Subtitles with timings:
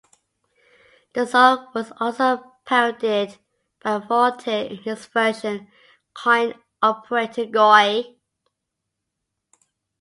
[1.13, 3.37] The song was also parodied
[3.83, 5.67] by Voltaire in his version
[6.15, 8.15] "Coin-Operated Goi".